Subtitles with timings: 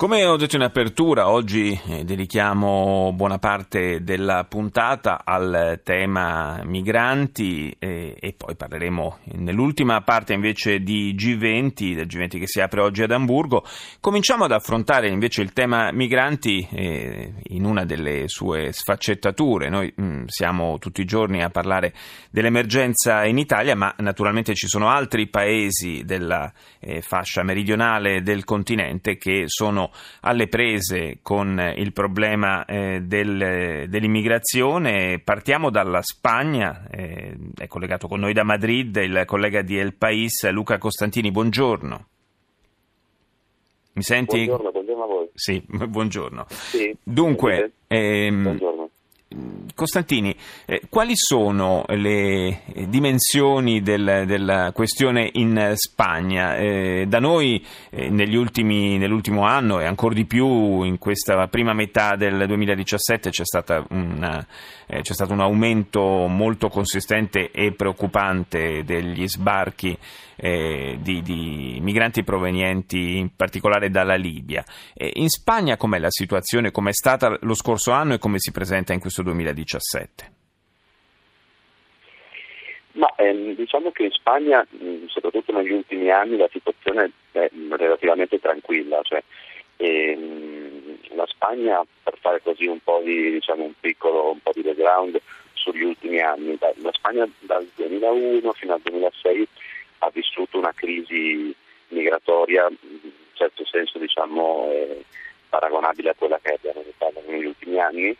[0.00, 7.76] Come ho detto in apertura, oggi eh, dedichiamo buona parte della puntata al tema migranti
[7.78, 13.02] eh, e poi parleremo nell'ultima parte invece di G20, del G20 che si apre oggi
[13.02, 13.62] ad Amburgo.
[14.00, 19.68] Cominciamo ad affrontare invece il tema migranti eh, in una delle sue sfaccettature.
[19.68, 21.92] Noi mh, mm, siamo tutti i giorni a parlare
[22.30, 29.18] dell'emergenza in Italia, ma naturalmente ci sono altri paesi della eh, fascia meridionale del continente
[29.18, 29.88] che sono
[30.20, 35.20] alle prese con il problema eh, del, dell'immigrazione.
[35.22, 40.48] Partiamo dalla Spagna, eh, è collegato con noi da Madrid il collega di El País,
[40.50, 41.30] Luca Costantini.
[41.30, 42.06] Buongiorno.
[43.92, 44.44] Mi senti?
[44.44, 45.28] Buongiorno, buongiorno a voi.
[45.34, 46.46] Sì, buongiorno.
[46.48, 48.79] Sì, Dunque, ehm, buongiorno.
[49.80, 50.36] Costantini,
[50.66, 56.58] eh, quali sono le dimensioni del, della questione in Spagna?
[56.58, 62.14] Eh, da noi eh, ultimi, nell'ultimo anno e ancora di più in questa prima metà
[62.16, 63.42] del 2017 c'è,
[63.88, 64.46] una,
[64.86, 69.96] eh, c'è stato un aumento molto consistente e preoccupante degli sbarchi
[70.36, 74.64] eh, di, di, migranti provenienti in particolare dalla Libia.
[74.94, 79.00] in Spagna com'è la situazione, com'è stata lo scorso anno e come si presenta in
[79.00, 79.69] questo 2017?
[82.92, 84.66] Ma ehm, diciamo che in Spagna,
[85.06, 89.00] soprattutto negli ultimi anni, la situazione è relativamente tranquilla.
[89.02, 89.22] Cioè,
[89.76, 94.62] ehm, la Spagna, per fare così un po' di, diciamo, un piccolo un po' di
[94.62, 95.20] background
[95.52, 99.48] sugli ultimi anni, la Spagna dal 2001 fino al 2006
[99.98, 101.54] ha vissuto una crisi
[101.88, 105.04] migratoria in certo senso diciamo, eh,
[105.48, 108.16] paragonabile a quella che abbiamo in Italia negli ultimi anni,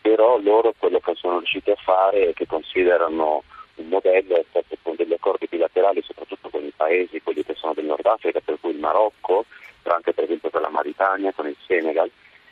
[0.00, 3.42] però loro quello che sono riusciti a fare è che considerano
[3.76, 7.74] un modello è stato con degli accordi bilaterali soprattutto con i paesi, quelli che sono
[7.74, 9.46] del Nord Africa, per cui il Marocco,
[9.84, 12.10] anche per esempio per la Mauritania, con il Senegal,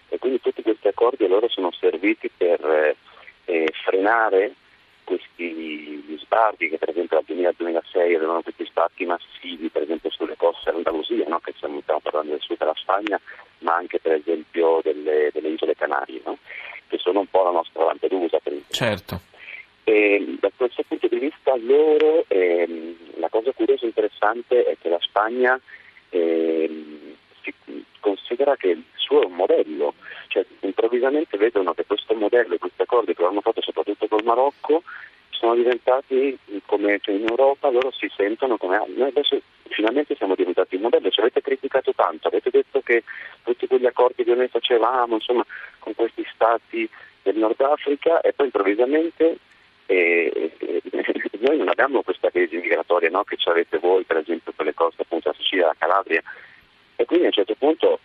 [0.09, 2.97] e quindi tutti questi accordi loro sono serviti per eh,
[3.45, 4.55] eh frenare
[5.05, 10.11] questi sbarchi che per esempio dal 2000 al 2006 avevano questi sbarchi massivi per esempio
[10.11, 11.39] sulle coste dell'Andalusia, no?
[11.39, 13.19] che stiamo, parlando del sud della Spagna,
[13.61, 16.37] ma anche per esempio delle, delle isole Canarie, no?
[16.88, 18.38] Che sono un po' la nostra Lampedusa.
[18.38, 18.75] Per esempio.
[18.75, 19.21] Certo.
[19.84, 24.88] E, da questo punto di vista loro, ehm, la cosa curiosa e interessante è che
[24.88, 25.59] la Spagna
[26.10, 27.54] ehm, si
[28.00, 29.94] considera che il suo è un modello,
[30.28, 34.82] cioè improvvisamente vedono che questo modello e questi accordi che hanno fatto soprattutto col Marocco
[35.31, 40.77] sono diventati come cioè in Europa loro si sentono come noi adesso finalmente siamo diventati
[40.77, 43.05] un modello, ci avete criticato tanto, avete detto che
[43.43, 45.45] tutti quegli accordi che noi facevamo insomma
[45.79, 46.89] con questi stati
[47.23, 49.39] del Nord Africa e poi improvvisamente
[49.87, 50.83] eh, eh,
[51.41, 54.75] noi non abbiamo questa crisi migratoria no, che ci avete voi per esempio per le
[54.75, 56.23] coste appunto della Sicilia, la Calabria.
[56.97, 58.00] E quindi a un certo punto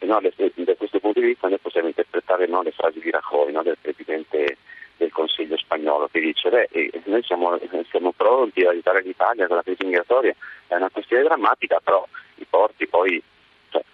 [0.00, 3.76] no, da questo punto di vista noi possiamo interpretare no, le frasi di Rajoy del
[3.80, 4.56] Presidente
[4.96, 7.58] del Consiglio spagnolo che dice beh, noi siamo,
[7.88, 10.34] siamo pronti a aiutare l'Italia con la crisi migratoria,
[10.66, 10.87] è una
[11.28, 12.06] drammatica, però
[12.36, 13.22] i porti poi
[13.70, 13.84] cioè,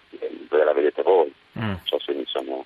[0.49, 1.73] ve la vedete voi, mm.
[1.83, 2.65] cioè, se mi sono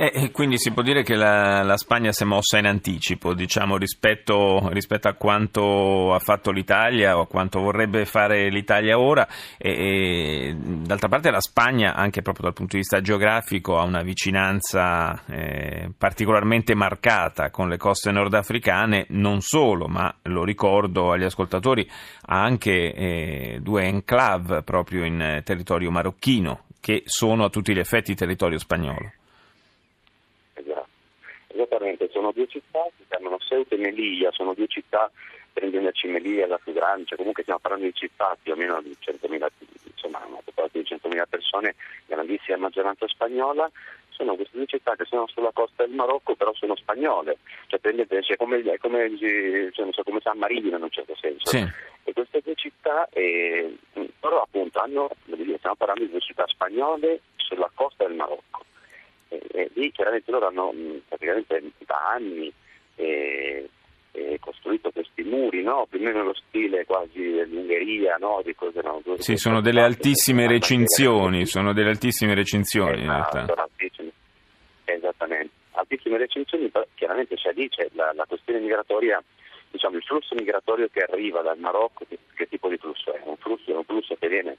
[0.00, 3.76] eh, quindi si può dire che la, la, Spagna si è mossa in anticipo diciamo,
[3.76, 9.26] rispetto, rispetto, a quanto ha fatto l'Italia o a quanto vorrebbe fare l'Italia ora.
[9.56, 14.02] E, e, d'altra parte la Spagna anche proprio dal punto di vista geografico ha una
[14.02, 21.90] vicinanza eh, particolarmente marcata con le coste nordafricane non solo ma lo ricordo agli ascoltatori
[22.26, 28.14] ha anche eh, due enclave proprio in territorio marocchino che sono a tutti gli effetti
[28.14, 29.12] territorio spagnolo
[31.58, 35.10] esattamente, sono due città, si chiamano Ceuta e Melilla, sono due città,
[35.52, 38.56] per intenderci Melilla è la più grande, cioè comunque stiamo parlando di città più o
[38.56, 39.48] meno di 100.000,
[39.92, 41.74] insomma una popolazione di 100.000 persone,
[42.06, 43.70] grandissima maggioranza spagnola,
[44.10, 48.22] sono queste due città che sono sulla costa del Marocco però sono spagnole, cioè prendete,
[48.22, 49.16] cioè, come, come,
[49.72, 51.50] cioè, so, come, San Marino in un certo senso.
[51.50, 51.64] Sì.
[52.04, 53.76] E queste due città eh,
[54.18, 58.47] però appunto hanno, stiamo parlando di due città spagnole sulla costa del Marocco
[59.74, 62.52] lì chiaramente loro hanno mh, praticamente da anni
[62.96, 63.68] eh,
[64.12, 65.86] eh, costruito questi muri, no?
[65.88, 68.40] più o meno nello stile quasi dell'Ungheria, no?
[68.44, 69.00] di cose, no?
[69.18, 73.46] Sì, sono delle altissime recinzioni, sono delle altissime recinzioni in realtà.
[73.54, 74.10] Altissime,
[74.84, 79.22] esattamente, altissime recinzioni, chiaramente c'è lì c'è la, la questione migratoria
[79.70, 83.20] diciamo, il flusso migratorio che arriva dal Marocco, che, che, tipo di flusso è?
[83.24, 84.56] Un flusso, un flusso che viene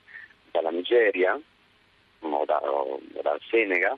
[0.89, 1.39] Nigeria
[2.21, 3.97] o, da, o dal Senegal,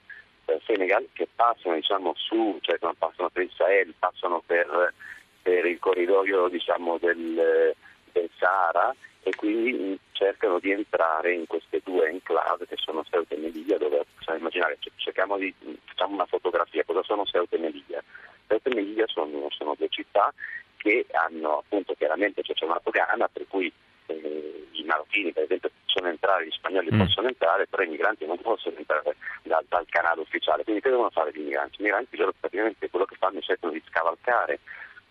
[0.66, 4.94] Senegal che passano diciamo, su, cioè passano per il Sahel, passano per,
[5.42, 7.76] per il corridoio diciamo, del,
[8.12, 8.94] del Sahara
[9.24, 14.06] e quindi cercano di entrare in queste due enclave che sono Ceuta e Melilla dove
[14.16, 15.54] possiamo immaginare, cerchiamo di,
[15.86, 18.04] facciamo una fotografia, cosa sono Ceuta e Melilla?
[18.48, 20.34] Ceuta e Melilla sono, sono due città
[20.78, 23.72] che hanno appunto chiaramente c'è una dogana per cui
[24.08, 27.00] eh, i marocchini per esempio possono entrare, gli spagnoli mm.
[27.00, 30.64] possono entrare, però i migranti non possono entrare dal, dal canale ufficiale.
[30.64, 31.82] Quindi che devono fare gli migranti?
[31.82, 34.60] I migranti loro praticamente quello che fanno è cercano di scavalcare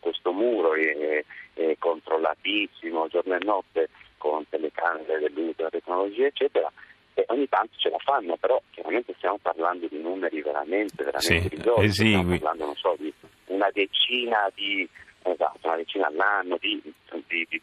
[0.01, 1.23] questo muro è,
[1.53, 6.73] è controllatissimo giorno e notte con telecamere dell'uso della tecnologia eccetera
[7.13, 11.57] e ogni tanto ce la fanno però chiaramente stiamo parlando di numeri veramente veramente
[11.91, 13.13] sì, stiamo parlando non so di
[13.47, 14.89] una decina di
[15.23, 17.61] esatto, una decina all'anno di, di, di,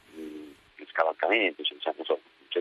[0.75, 1.93] di scavalcamenti cioè,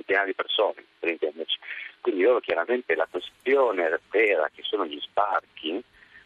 [0.07, 1.59] centinaia di persone per intenderci.
[2.01, 5.83] Quindi loro chiaramente la questione vera che sono gli sbarchi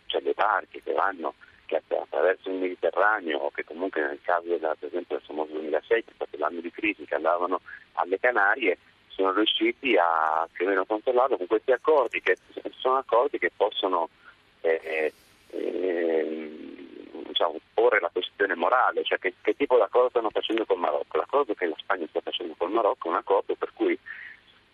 [0.07, 1.35] cioè le barche che vanno
[1.67, 6.05] che attraverso il Mediterraneo o che comunque nel caso della, per esempio del famoso 2006,
[6.05, 7.61] che è stato l'anno di crisi, che andavano
[7.93, 12.37] alle Canarie, sono riusciti a più o meno controllarlo con questi accordi che
[12.79, 14.09] sono accordi che possono
[14.63, 15.13] eh,
[15.51, 16.60] eh,
[17.41, 21.17] diciamo, porre la questione morale, cioè che, che tipo di accordo stanno facendo col Marocco.
[21.17, 23.99] L'accordo che la Spagna sta facendo col Marocco è un accordo per cui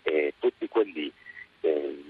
[0.03, 1.13] eh, tutti quelli
[1.61, 2.05] eh,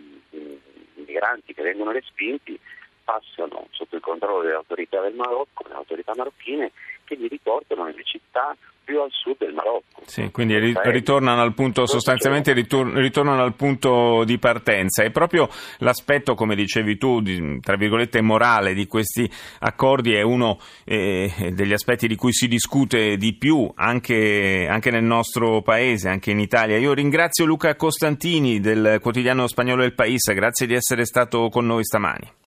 [0.95, 2.59] migranti che vengono respinti
[3.05, 6.73] passano sotto il controllo delle autorità del Marocco, delle autorità marocchine,
[7.07, 8.55] che li riportano nelle città
[8.87, 10.03] più al sud del Marocco.
[10.05, 15.03] Sì, quindi ritornano al punto, sostanzialmente ritornano al punto di partenza.
[15.03, 15.49] E proprio
[15.79, 21.73] l'aspetto, come dicevi tu, di, tra virgolette morale di questi accordi è uno eh, degli
[21.73, 26.79] aspetti di cui si discute di più anche, anche, nel nostro paese, anche in Italia.
[26.79, 31.83] Io ringrazio Luca Costantini del quotidiano spagnolo El País, grazie di essere stato con noi
[31.83, 32.45] stamani.